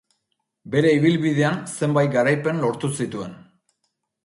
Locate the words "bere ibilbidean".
0.75-1.61